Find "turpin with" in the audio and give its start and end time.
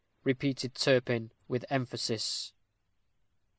0.73-1.63